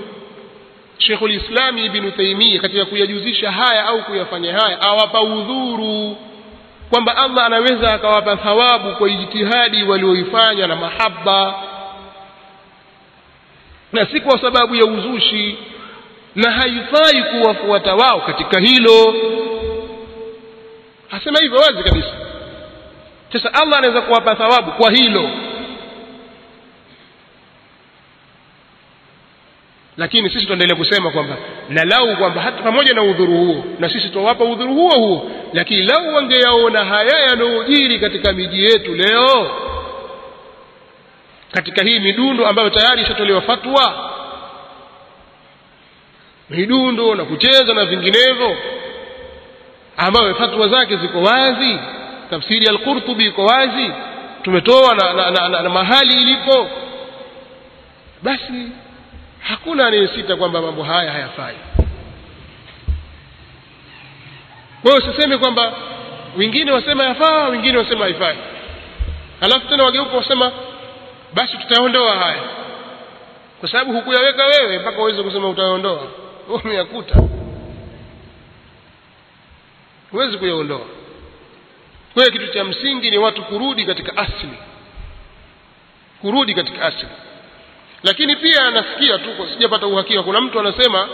Sheikhul 0.98 1.32
Islam 1.32 1.78
Ibn 1.78 2.12
katika 2.60 2.86
kuyajuzisha 2.86 3.52
haya 3.52 3.86
au 3.86 4.04
kuyafanya 4.04 4.60
haya 4.60 4.82
awapa 4.82 5.22
udhuru 5.22 6.18
kwamba 6.90 7.18
Allah 7.18 7.46
anaweza 7.46 7.94
akawapa 7.94 8.38
thawabu 8.38 8.96
kwa 8.96 9.10
ijtihadi 9.10 9.84
walioifanya 9.84 10.68
na 10.68 10.76
mahaba 10.76 11.64
na 13.94 14.06
si 14.06 14.22
kwa 14.22 14.42
sababu 14.42 14.76
ya 14.76 14.86
uzushi 14.86 15.58
na 16.36 16.52
haifai 16.52 17.24
kuwafuata 17.24 17.96
wao 17.96 18.22
katika 18.22 18.60
hilo. 18.60 19.16
Asema 21.12 21.40
hivyo 21.40 21.58
wazi 21.60 21.84
kabisa. 21.84 22.14
Sasa 23.34 23.54
Allah 23.54 23.78
anaweza 23.80 24.02
kuwapa 24.02 24.36
thawabu 24.36 24.72
kwa 24.72 24.92
hilo. 24.92 25.30
Lakini 29.98 30.30
sisi 30.30 30.46
tuendelee 30.46 30.76
kusema 30.76 31.12
kwamba 31.12 31.38
na 31.70 31.84
lau 31.86 32.16
kwamba 32.18 32.42
hata 32.42 32.62
pamoja 32.64 32.94
na 32.94 33.04
udhuru 33.04 33.38
huo 33.38 33.64
na 33.80 33.90
sisi 33.90 34.10
tuwapa 34.10 34.44
udhuru 34.44 34.74
huo 34.74 34.90
huo 35.00 35.32
lakini 35.54 35.84
lau 35.84 36.16
wangeyaona 36.16 36.86
haya 36.86 37.20
yanayojiri 37.20 38.00
katika 38.00 38.34
miji 38.34 38.64
yetu 38.64 38.96
leo 38.96 39.52
katika 41.52 41.84
hii 41.84 42.00
midundo 42.00 42.48
ambayo 42.48 42.70
tayari 42.70 43.02
ishatolewa 43.02 43.42
fatwa 43.42 44.12
midundo 46.50 47.16
na 47.16 47.26
kucheza 47.26 47.74
na 47.74 47.86
vinginevyo 47.86 48.58
ambayo 49.98 50.36
fatwa 50.36 50.68
zake 50.68 50.98
ziko 50.98 51.22
wazi 51.22 51.80
tafsiri 52.30 52.66
ya 52.66 52.72
al-Qurtubi 52.72 53.26
iko 53.26 53.46
wazi 53.46 53.92
tumetoa 54.44 54.96
na, 54.96 55.14
na, 55.14 55.32
na, 55.32 55.50
na, 55.50 55.62
na 55.62 55.70
mahali 55.70 56.22
ilipo 56.22 56.70
basi 58.24 58.70
hakuna 59.40 59.88
anayesita 59.88 60.36
kwamba 60.36 60.62
mambo 60.62 60.84
haya 60.84 61.12
hayafai. 61.12 61.56
Kwa 64.82 64.92
hiyo 64.92 65.04
usiseme 65.12 65.38
kwamba 65.38 65.74
wengine 66.38 66.72
wasema 66.72 67.04
yafaa 67.04 67.48
wengine 67.48 67.78
wasema 67.78 68.04
haifai. 68.04 68.38
Halafu 69.40 69.68
tena 69.68 69.84
wageuka 69.84 70.18
wasema 70.18 70.52
basi 71.34 71.58
tutaondoa 71.58 72.16
haya. 72.16 72.44
Kwa 73.60 73.70
sababu 73.70 73.94
hukuyaweka 73.94 74.46
wewe 74.46 74.80
mpaka 74.80 75.02
uweze 75.02 75.24
kusema 75.24 75.50
utaondoa. 75.50 76.08
Umeyakuta. 76.48 77.16
Huwezi 80.12 80.38
kuyaondoa. 80.38 80.82
Kwa 82.14 82.26
kitu 82.26 82.48
cha 82.48 82.64
msingi 82.64 83.10
ni 83.12 83.18
watu 83.18 83.42
kurudi 83.44 83.86
katika 83.86 84.18
asili. 84.18 84.58
Kurudi 86.22 86.54
katika 86.56 86.86
asili. 86.86 87.12
Lakini 88.04 88.36
pia 88.36 88.72
nasikia 88.72 89.18
tu 89.18 89.30
sijapata 89.54 89.88
uhakika. 89.88 90.24
Kuna 90.24 90.42
mtu 90.42 90.60
anasema 90.60 91.08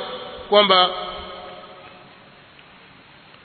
kwamba 0.49 0.89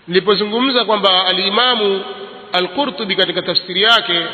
nilipozungumza 0.09 0.85
kwamba 0.85 1.27
alimamu 1.27 2.05
alqurtubi 2.53 3.17
katika 3.17 3.43
tafsiri 3.43 3.83
yake 3.83 4.27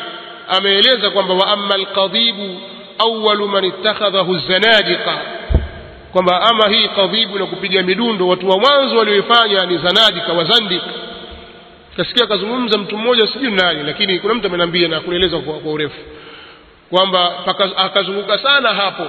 ameeleza 0.47 1.09
kwamba 1.09 1.33
wa 1.33 1.47
amma 1.47 1.75
alqadhibu 1.75 2.57
awalu 2.99 3.47
man 3.47 3.63
ittakhadhahu 3.65 4.37
zanadiqa 4.39 5.17
kwamba 6.11 6.41
ama 6.41 6.69
hii 6.69 6.87
kadhibu 6.87 7.39
na 7.39 7.45
kupiga 7.45 7.83
midundo 7.83 8.27
watu 8.27 8.49
wa 8.49 8.59
mwanzo 8.59 8.97
walioifanya 8.97 9.65
ni 9.65 9.77
zanadika 9.77 10.33
wazandika 10.33 10.85
kasikia 11.97 12.23
akazungumza 12.23 12.77
mtu 12.77 12.97
mmoja 12.97 13.27
sijui 13.27 13.51
nani 13.51 13.83
lakini 13.83 14.19
kuna 14.19 14.33
mtu 14.33 14.47
ameniambia 14.47 14.87
na 14.87 14.99
kueleza 14.99 15.37
kwa, 15.39 15.53
kwa 15.53 15.71
urefu 15.71 15.95
kwamba 16.89 17.33
akazunguka 17.77 18.37
sana 18.39 18.69
hapo 18.73 19.03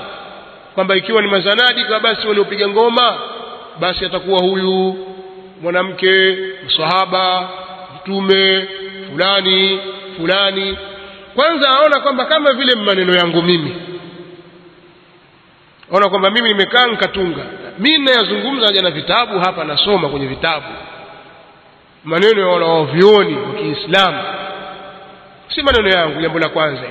kwamba 0.74 0.96
ikiwa 0.96 1.22
ni 1.22 1.28
mazanadika 1.28 2.00
basi 2.00 2.26
waliopiga 2.28 2.68
ngoma 2.68 3.18
basi 3.80 4.04
atakuwa 4.06 4.40
huyu 4.40 5.06
mwanamke 5.62 6.36
msahaba 6.66 7.48
mtume 7.96 8.68
fulani 9.12 9.80
fulani 10.16 10.76
kwanza 11.36 11.68
aona 11.70 12.00
kwamba 12.00 12.24
kama 12.24 12.52
vile 12.52 12.74
maneno 12.74 13.14
yangu 13.14 13.42
mimi. 13.42 13.74
Ona 15.90 16.08
kwamba 16.08 16.30
mimi 16.30 16.48
nimekaa 16.48 16.86
nkatunga. 16.86 17.42
Mi 17.78 17.98
nayazungumza 17.98 18.66
haja 18.66 18.82
na 18.82 18.90
vitabu 18.90 19.38
hapa 19.38 19.64
nasoma 19.64 20.08
kwenye 20.08 20.26
vitabu. 20.26 20.66
Maneno 22.04 22.40
ya 22.40 22.46
wanaovioni 22.46 23.34
wa 23.36 23.52
kiislamu. 23.54 24.18
Si 25.54 25.62
maneno 25.62 25.88
yangu 25.88 26.20
jambo 26.20 26.38
la 26.38 26.48
kwanza. 26.48 26.82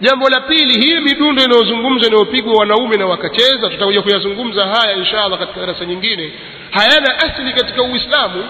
Jambo 0.00 0.28
la 0.28 0.40
pili 0.40 0.80
hii 0.86 1.00
midundo 1.00 1.44
inayozungumzwa 1.44 2.08
inayopigwa 2.08 2.54
wanaume 2.54 2.96
na 2.96 3.06
wakacheza 3.06 3.70
tutakuja 3.70 4.02
kuyazungumza 4.02 4.66
haya 4.66 4.96
insha 4.96 5.24
allah 5.24 5.38
katika 5.38 5.60
darasa 5.60 5.84
nyingine 5.84 6.32
hayana 6.70 7.18
asili 7.18 7.52
katika 7.52 7.82
uislamu 7.82 8.44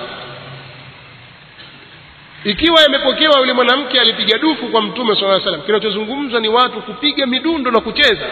ikiwa 2.47 2.81
yamepokewa 2.83 3.39
yule 3.39 3.53
mwanamke 3.53 4.01
alipiga 4.01 4.39
dufu 4.39 4.67
kwa 4.67 4.83
mtume 4.83 5.17
sala 5.21 5.41
salam 5.45 5.61
kinachozungumzwa 5.63 6.41
ni 6.41 6.49
watu 6.49 6.83
kupiga 6.83 7.27
midundo 7.27 7.71
na 7.71 7.81
kucheza. 7.81 8.27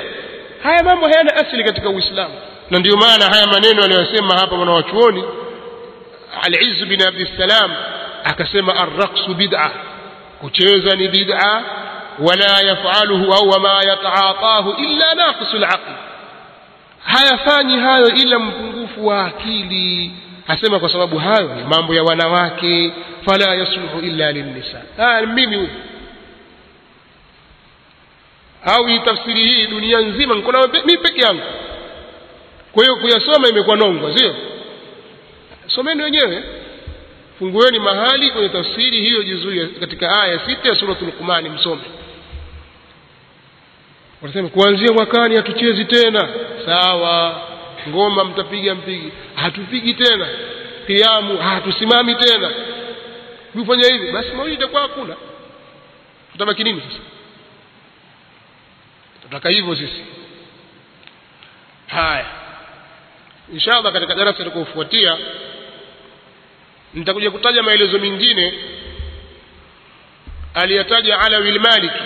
Haya 0.63 0.83
mambo 0.85 1.07
hayana 1.07 1.37
asili 1.37 1.65
katika 1.65 1.89
uislamu. 1.91 2.35
Na 2.71 2.79
ndio 2.79 2.97
maana 2.97 3.25
haya 3.25 3.47
maneno 3.47 3.85
aliyosema 3.85 4.35
hapa 4.35 4.57
mwanawachuoni 4.57 5.25
aliz 6.43 6.85
bin 6.85 7.03
abdissalam 7.09 7.71
akasema 8.25 8.77
arraksu 8.77 9.35
bid'a. 9.35 9.71
Kucheza 10.41 10.97
ni 10.97 11.09
bid'a 11.09 11.63
wala 12.19 12.61
yafaluhu 12.61 13.33
au 13.35 13.49
wama 13.49 13.83
yataatahu 13.89 14.71
illa 14.73 15.15
naqisu 15.15 15.59
laqli 15.59 15.95
hayafanyi 17.05 17.79
hayo 17.79 18.09
ila 18.09 18.39
mpungufu 18.39 19.07
wa 19.07 19.25
akili. 19.27 20.13
Asema 20.49 20.79
kwa 20.79 20.89
sababu 20.89 21.19
hayo 21.19 21.55
ni 21.55 21.63
mambo 21.77 21.95
ya 21.95 22.03
wanawake 22.03 22.93
fala 23.25 23.55
yasluhu 23.55 24.01
illa 24.01 24.33
linnisa. 24.33 24.83
Mimi 25.35 25.57
huyu. 25.57 25.69
Au 28.65 28.87
hii 28.87 28.99
tafsiri 28.99 29.41
hii 29.49 29.67
dunia 29.67 29.99
nzima 29.99 30.35
niko 30.35 30.53
mimi 30.73 30.99
peke 30.99 31.21
yangu. 31.21 31.43
Kwa 32.73 32.83
hiyo 32.85 32.97
kuyasoma 32.97 33.49
imekuwa 33.49 33.77
nongwa 33.77 34.19
sio? 34.19 34.37
Someni 35.67 36.03
wenyewe. 36.03 36.45
Fungueni 37.39 37.79
mahali 37.79 38.31
kwenye 38.31 38.49
tafsiri 38.49 39.01
hiyo 39.01 39.23
juzuu 39.23 39.69
katika 39.81 40.23
aya 40.23 40.39
sita 40.47 40.69
ya 40.69 40.75
suratul 40.75 41.07
Luqman 41.07 41.49
msome. 41.49 41.83
Wanasema 44.23 44.49
kuanzia 44.49 44.93
mwakani 44.93 45.37
hatuchezi 45.37 45.85
tena. 45.85 46.29
Sawa. 46.67 47.43
Ngoma 47.89 48.25
mtapiga 48.25 48.75
mpigi. 48.75 49.13
Hatupigi 49.35 49.95
tena. 49.95 50.27
Kiamu 50.87 51.39
hatusimami 51.39 52.15
tena 52.15 52.51
kufanya 53.61 53.89
hivi. 53.93 54.13
Basi 54.13 54.29
maulidi 54.31 54.55
itakuwa 54.57 54.83
hakuna. 54.83 55.17
Tutabaki 56.33 56.65
nini 56.65 56.81
sasa? 56.81 57.03
Tutaka 59.23 59.49
hivyo 59.49 59.77
sisi. 59.77 60.05
Haya. 61.87 62.27
Inshallah 63.53 63.93
katika 63.93 64.15
darasa 64.15 64.39
litakaofuatia 64.39 65.17
nitakuja 66.95 67.31
kutaja 67.31 67.63
maelezo 67.63 67.99
mengine 67.99 68.55
aliyataja 70.55 71.21
Alawi 71.21 71.49
al-Maliki 71.49 72.03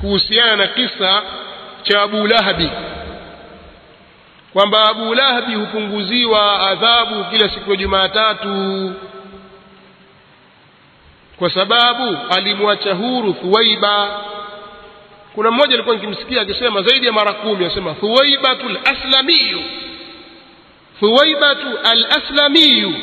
kuhusiana 0.00 0.56
na 0.56 0.66
kisa 0.66 1.22
cha 1.82 2.02
Abu 2.02 2.26
Lahabi. 2.26 2.70
Kwamba 4.52 4.88
Abu 4.90 5.14
Lahabi 5.14 5.54
hupunguziwa 5.54 6.70
adhabu 6.70 7.24
kila 7.24 7.48
siku 7.48 7.70
ya 7.70 7.76
Jumatatu 7.76 8.94
kwa 11.42 11.50
sababu 11.50 12.18
alimwacha 12.36 12.94
huru 12.94 13.32
Thuwaiba. 13.32 14.20
Kuna 15.34 15.50
mmoja 15.50 15.74
alikuwa 15.74 15.94
nikimsikia 15.96 16.40
akisema 16.40 16.82
zaidi 16.82 17.06
ya 17.06 17.12
mara 17.12 17.32
kumi, 17.32 17.64
asema 17.64 17.94
Thuwaibatu 17.94 18.66
al-Aslamiyu, 18.68 19.60
Thuwaibatu 21.00 21.66
al-Aslamiyu. 21.84 22.94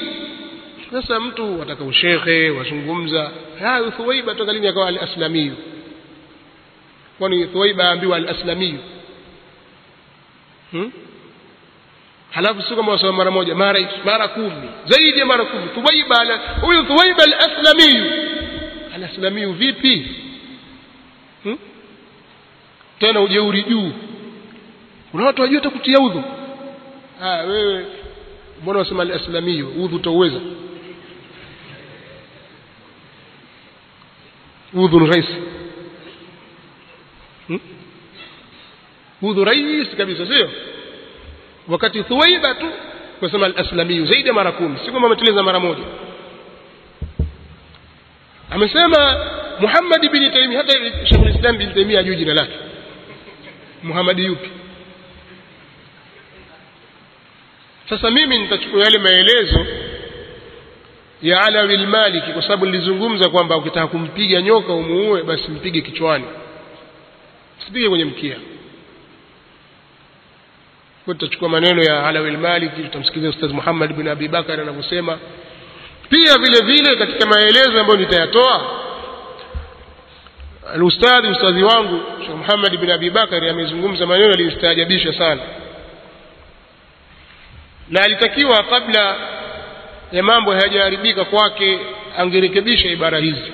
Sasa 0.91 1.19
mtu 1.19 1.59
wataka 1.59 1.83
ushekhe 1.83 2.49
wazungumza, 2.49 3.31
hayo 3.59 3.91
Thuwaiba 3.91 4.35
toka 4.35 4.53
lini 4.53 4.67
akawa 4.67 4.87
al-Aslamiyu? 4.87 5.55
Kwani 7.17 7.45
Thuwaiba 7.47 7.83
aambiwa 7.89 8.17
al-Aslamiyu 8.17 8.79
hmm? 10.71 10.91
halafu 12.31 12.61
sio 12.61 12.75
kama 12.75 12.91
wasema 12.91 13.11
mara 13.11 13.31
moja 13.31 13.55
mara 13.55 13.79
mara 14.05 14.27
kumi 14.27 14.69
zaidi 14.85 15.19
ya 15.19 15.25
mara 15.25 15.45
kumi 15.45 15.67
thuwaiba 15.67 16.39
huyu 16.61 16.83
thuwaiba 16.83 17.23
alaslamiyu 17.23 18.28
alaslamiyu 19.03 19.53
vipi? 19.53 20.07
Hmm? 21.43 21.57
tena 22.99 23.21
ujeuri 23.21 23.63
juu. 23.63 23.91
Kuna 25.11 25.25
watu 25.25 25.41
wajua 25.41 25.57
hata 25.59 25.69
kutia 25.69 25.99
udhu. 25.99 26.23
Ah 27.21 27.37
wewe 27.43 27.85
mbona 28.63 28.79
wasema 28.79 29.01
alaslamiyu 29.03 29.83
udhu 29.83 29.95
utauweza. 29.95 30.39
Udhu 34.73 34.99
ni 34.99 35.07
rahisi. 35.07 35.35
Hmm? 37.47 37.59
udhu 39.21 39.45
rahisi 39.45 39.95
kabisa 39.95 40.27
sio? 40.27 40.49
Wakati 41.67 42.03
thuwaiba 42.03 42.55
tu 42.55 42.65
wasema 43.21 43.45
al-aslamiyu 43.45 44.05
zaidi 44.05 44.27
ya 44.27 44.33
mara 44.33 44.51
kumi. 44.51 44.77
Si 44.85 44.91
kwamba 44.91 45.07
ameteleza 45.07 45.43
mara 45.43 45.59
moja 45.59 45.83
amesema 48.49 49.25
Muhammad 49.59 50.01
bin 50.11 50.31
Taymiyyah 50.31 50.65
hata 50.65 50.73
shekhulislam 51.05 51.35
Islam 51.35 51.57
bin 51.57 51.73
taimia 51.73 51.99
ajui 51.99 52.15
jina 52.15 52.33
lake. 52.33 52.53
Muhammad 53.83 54.19
yupi? 54.19 54.49
Sasa 57.89 58.11
mimi 58.11 58.37
nitachukua 58.39 58.83
yale 58.83 58.97
maelezo 58.99 59.65
ya 61.21 61.41
Alawi 61.41 61.73
al-Maliki 61.75 62.31
kwa 62.33 62.41
sababu 62.41 62.65
nilizungumza 62.65 63.29
kwamba 63.29 63.57
ukitaka 63.57 63.87
kumpiga 63.87 64.41
nyoka 64.41 64.73
umuue 64.73 65.23
basi 65.23 65.51
mpige 65.51 65.81
kichwani. 65.81 66.25
Usipige 67.61 67.89
kwenye 67.89 68.05
mkia. 68.05 68.35
Kwa 71.05 71.13
tutachukua 71.15 71.49
maneno 71.49 71.81
ya 71.83 72.07
Alawi 72.07 72.29
al-Maliki 72.29 72.81
tutamsikiliza 72.81 73.29
Ustaz 73.29 73.51
Muhammad 73.51 73.93
bin 73.93 74.07
Abi 74.07 74.27
Bakar 74.27 74.61
anavyosema 74.61 75.19
pia 76.09 76.37
vile 76.37 76.61
vile 76.61 76.95
katika 76.95 77.25
maelezo 77.25 77.79
ambayo 77.79 77.99
nitayatoa 77.99 78.79
alustadhi 80.73 81.27
ustadhi 81.27 81.63
wangu 81.63 82.01
Sheikh 82.19 82.35
Muhammad 82.37 82.77
bin 82.77 82.91
Abi 82.91 83.09
Bakari 83.09 83.49
amezungumza 83.49 84.05
maneno 84.05 84.29
yaliyostaajabisha 84.31 85.13
sana. 85.13 85.41
Na 87.89 88.01
alitakiwa 88.01 88.63
kabla 88.63 89.15
ya 90.11 90.23
mambo 90.23 90.51
hayajaharibika 90.51 91.25
kwake 91.25 91.79
angerekebisha 92.17 92.87
ibara 92.89 93.17
hizi. 93.19 93.51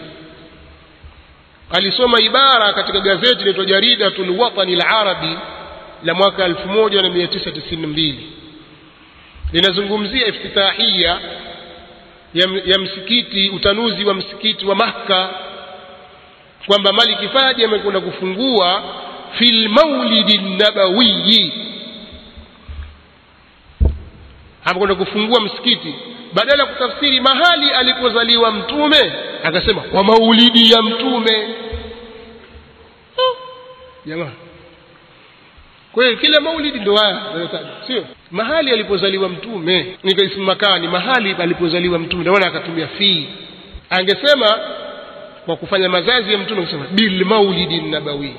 Alisoma 1.72 2.22
ibara 2.22 2.74
katika 2.74 3.00
gazeti 3.00 3.42
inaitwa 3.42 3.66
Jaridatul 3.66 4.30
Watani 4.40 4.74
al-Arabi 4.82 5.38
la 6.04 6.14
mwaka 6.14 6.48
1992 6.48 8.14
linazungumzia 9.54 10.28
iftitahia 10.28 11.20
ya, 12.36 12.48
ya 12.66 12.80
msikiti 12.80 13.50
utanuzi 13.50 14.06
wa 14.06 14.14
msikiti 14.14 14.66
wa 14.66 14.76
Makka 14.76 15.30
kwamba 16.68 16.94
Maliki 16.94 17.28
Faji 17.28 17.66
amekwenda 17.66 18.00
kufungua 18.02 18.84
fil 19.38 19.70
maulidi 19.70 20.38
nabawiyi. 20.38 21.54
Amekwenda 24.66 24.96
kufungua 24.96 25.42
msikiti. 25.42 25.96
Badala 26.34 26.64
ya 26.64 26.70
kutafsiri 26.70 27.20
mahali 27.22 27.70
alipozaliwa 27.72 28.52
mtume 28.52 29.14
akasema 29.44 29.82
kwa 29.82 30.04
maulidi 30.04 30.72
ya 30.72 30.82
mtume. 30.82 31.56
Jamaa 34.06 34.32
kwa 35.96 36.04
hiyo 36.06 36.18
kila 36.18 36.42
maulidi 36.42 36.80
ndo 36.80 36.96
haya. 36.96 37.22
Sio? 37.88 38.06
Mahali 38.32 38.72
alipozaliwa 38.72 39.30
mtume 39.30 39.98
nikaismu 40.04 40.44
makani 40.44 40.88
mahali 40.88 41.36
alipozaliwa 41.40 42.00
mtume. 42.00 42.22
Ndio 42.22 42.34
maana 42.34 42.48
akatumia 42.48 42.88
fi. 42.88 43.28
Angesema 43.90 44.60
kwa 45.46 45.56
kufanya 45.56 45.90
mazazi 45.90 46.32
ya 46.34 46.38
mtume 46.38 46.62
angesema 46.62 46.86
bil 46.92 47.26
maulidi 47.26 47.82
nabawi. 47.82 48.34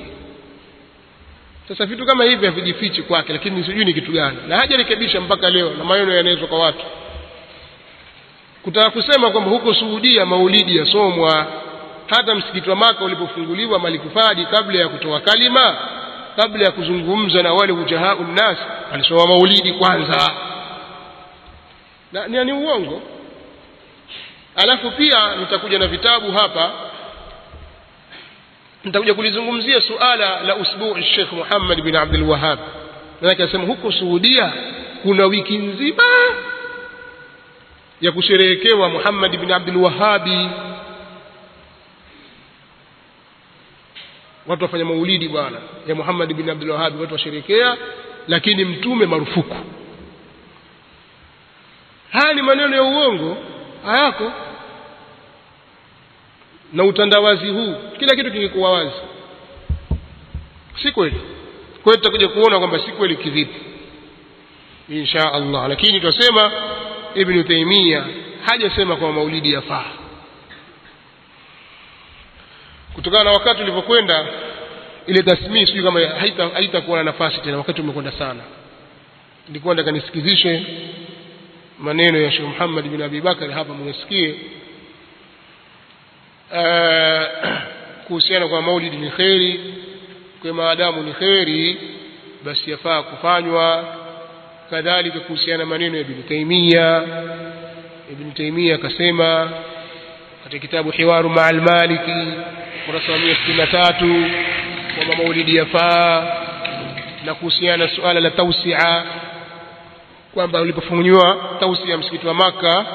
Sasa 1.67 1.85
vitu 1.85 2.05
kama 2.05 2.23
hivi 2.23 2.45
havijifichi 2.45 3.01
kwake 3.01 3.33
lakini 3.33 3.63
sijui 3.63 3.85
ni 3.85 3.93
kitu 3.93 4.11
gani. 4.11 4.37
Na 4.47 4.57
hajarekebisha 4.57 5.21
mpaka 5.21 5.49
leo 5.49 5.73
na 5.77 5.83
maneno 5.83 6.15
yanaezwa 6.15 6.47
kwa 6.47 6.59
watu. 6.59 6.85
Kutaka 8.63 8.89
kusema 8.89 9.31
kwamba 9.31 9.49
huko 9.49 9.73
Suudia 9.73 10.25
maulidi 10.25 10.77
yasomwa 10.77 11.47
hata 12.07 12.35
msikiti 12.35 12.69
wa 12.69 12.75
Maka 12.75 13.05
ulipofunguliwa 13.05 13.79
Malikufadi 13.79 14.45
kabla 14.45 14.79
ya 14.79 14.87
kutoa 14.89 15.19
kalima 15.19 15.77
kabla 16.37 16.65
ya 16.65 16.71
kuzungumza 16.71 17.43
na 17.43 17.53
wale 17.53 17.73
ujahau 17.73 18.23
nnas 18.23 18.57
alisoma 18.93 19.27
maulidi 19.27 19.73
kwanza. 19.73 20.31
Na 22.11 22.43
ni, 22.43 22.51
uongo. 22.51 23.01
Alafu 24.55 24.91
pia 24.91 25.35
nitakuja 25.35 25.79
na 25.79 25.87
vitabu 25.87 26.31
hapa. 26.31 26.71
Nitakuja 28.83 29.13
kulizungumzia 29.13 29.81
suala 29.81 30.39
la 30.41 30.55
usbuu 30.55 31.01
Sheikh 31.01 31.31
Muhammad 31.31 31.81
bin 31.81 31.95
Abdul 31.95 32.23
Wahhab. 32.23 32.59
Manake 33.21 33.43
asema 33.43 33.63
huko 33.63 33.91
Suudia 33.91 34.53
kuna 35.03 35.25
wiki 35.25 35.57
nzima 35.57 36.03
ya 38.01 38.11
kusherehekewa 38.11 38.89
Muhammad 38.89 39.37
bin 39.37 39.51
Abdul 39.51 39.77
Wahhabi 39.77 40.49
watu 44.47 44.63
wafanya 44.63 44.85
maulidi 44.85 45.29
bwana. 45.29 45.57
Ya 45.87 45.95
Muhammad 45.95 46.33
bin 46.33 46.49
Abdul 46.49 46.69
Wahhab 46.69 46.99
watu 47.01 47.13
washerekea 47.13 47.77
lakini 48.27 48.65
mtume 48.65 49.05
marufuku. 49.05 49.55
Haya 52.11 52.33
ni 52.33 52.41
maneno 52.41 52.75
ya 52.75 52.83
uongo 52.83 53.37
hayako 53.85 54.31
na 56.73 56.83
utandawazi 56.83 57.47
huu 57.49 57.75
kila 57.99 58.15
kitu 58.15 58.31
kingekuwa 58.31 58.71
wazi. 58.71 58.95
Si 60.83 60.91
kweli? 60.91 61.21
Kwa 61.83 61.93
hiyo 61.93 61.95
tutakuja 61.97 62.27
kuona 62.27 62.57
kwamba 62.59 62.79
si 62.79 62.91
kweli 62.91 63.15
kivipi. 63.15 63.59
Insha 64.89 65.33
Allah. 65.33 65.69
Lakini 65.69 65.99
tutasema 66.01 66.51
Ibn 67.15 67.43
Taymiyyah 67.43 68.05
hajasema 68.49 68.95
kwa 68.95 69.11
maulidi 69.13 69.53
yafaa 69.53 69.85
kutokana 72.97 73.23
na 73.23 73.31
wakati 73.31 73.61
ulivyokwenda 73.61 74.25
ile 75.07 75.23
tasmii 75.23 75.65
sijui 75.65 75.83
kama 75.83 75.99
haitakuwa 75.99 76.49
haita 76.53 76.81
na 76.97 77.03
nafasi 77.03 77.37
tena 77.41 77.57
wakati 77.57 77.81
umekwenda 77.81 78.11
sana. 78.11 78.39
Nilikuwa 79.47 79.75
nataka 79.75 79.91
nisikizishe 79.91 80.63
maneno 81.79 82.17
ya 82.19 82.31
Sheikh 82.31 82.43
Muhammad 82.47 82.87
bin 82.87 83.01
Abi 83.01 83.21
Bakari 83.21 83.53
hapa 83.53 83.73
mwesikie 83.73 84.35
kuhusiana 88.07 88.47
kwa 88.47 88.61
maulidi 88.61 88.97
ni 88.97 89.09
kheri 89.09 89.59
kwa 90.41 90.53
maadamu 90.53 91.03
ni 91.03 91.13
kheri 91.13 91.77
basi 92.45 92.71
yafaa 92.71 93.01
kufanywa. 93.03 93.95
Kadhalika 94.69 95.19
kuhusiana 95.19 95.65
maneno 95.65 95.95
ya 95.95 96.01
Ibn 96.01 96.23
Taymiyyah 96.23 97.03
Ibn 98.11 98.31
Taymiyyah 98.31 98.75
akasema 98.79 99.49
katika 100.43 100.61
kitabu 100.67 100.91
Hiwaru 100.91 101.29
Ma'al 101.29 101.61
Maliki 101.61 102.33
kurasa 102.87 103.11
wa 103.11 103.17
163 103.17 104.31
kwamba 104.95 105.15
maulidi 105.17 105.55
yafaa 105.55 106.27
na 107.25 107.33
kuhusiana 107.35 107.85
na 107.85 107.95
suala 107.95 108.19
la 108.19 108.31
tausia 108.31 109.03
kwamba 110.33 110.61
ulipofunguliwa 110.61 111.37
tausia 111.59 111.97
msikiti 111.97 112.27
wa 112.27 112.33
Maka 112.33 112.85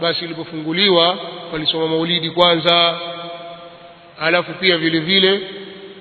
basi 0.00 0.24
ulipofunguliwa 0.24 1.18
walisoma 1.52 1.88
maulidi 1.88 2.30
kwanza 2.30 2.98
alafu 4.20 4.52
pia 4.52 4.78
vile 4.78 4.98
vile 5.00 5.40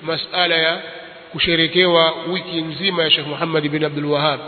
masala 0.04 0.56
ya 0.56 0.82
kusherekewa 1.32 2.14
wiki 2.32 2.62
nzima 2.62 3.04
ya 3.04 3.12
Sheikh 3.12 3.28
Muhammad 3.28 3.70
bin 3.70 3.84
Abdul 3.84 4.06
Wahhab. 4.06 4.40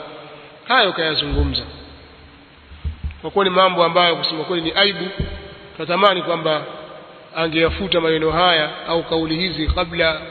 Hayo 0.67 0.93
kayazungumza. 0.93 1.61
Kwa 3.21 3.31
kuwa 3.31 3.45
ni 3.45 3.51
mambo 3.51 3.83
ambayo 3.83 4.15
kusema 4.15 4.43
kweli 4.43 4.61
ni 4.61 4.71
aibu 4.71 5.07
tunatamani 5.75 6.21
kwamba 6.21 6.61
angeyafuta 7.35 8.01
maneno 8.01 8.31
haya 8.31 8.69
au 8.87 9.03
kauli 9.03 9.35
hizi 9.35 9.67
kabla 9.67 10.21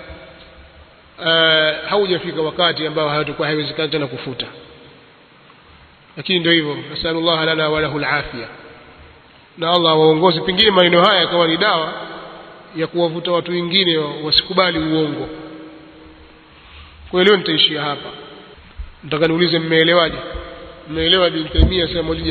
uh, 1.18 1.88
haujafika 1.90 2.42
wakati 2.42 2.86
ambao 2.86 3.08
hayatakuwa 3.08 3.48
haiwezekani 3.48 3.88
tena 3.88 4.06
kufuta. 4.06 4.46
Lakini 6.16 6.38
ndio 6.40 6.52
hivyo. 6.52 6.78
Nasalullah 6.90 7.44
lana 7.44 7.68
wa 7.68 7.80
lahu 7.80 7.98
alafia. 7.98 8.46
Na 9.58 9.70
Allah 9.70 9.98
waongoze 10.00 10.40
pengine 10.40 10.70
maneno 10.70 11.02
haya 11.04 11.20
yakawa 11.20 11.46
ni 11.48 11.56
dawa 11.56 11.92
ya 12.76 12.86
kuwavuta 12.86 13.32
watu 13.32 13.50
wengine 13.52 13.96
wasikubali 13.98 14.78
uongo. 14.78 15.28
Kwa 17.10 17.24
leo 17.24 17.36
nitaishia 17.36 17.82
hapa. 17.82 18.08
Nataka 19.04 19.26
niulize 19.26 19.58
mmeelewaje? 19.58 20.16
Mmeelewa 20.90 21.26
Ibn 21.26 21.48
Taymiyyah 21.48 21.88
sema 21.88 22.02
maulidi 22.02 22.30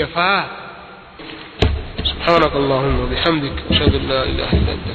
yafaa 2.21 2.33
subhanakallahumma 2.33 3.07
bihamdik 3.09 3.53
ashhadu 3.71 3.97
an 3.97 4.07
la 4.07 4.25
ilaha 4.25 4.55
illa 4.57 4.71
anta 4.71 4.89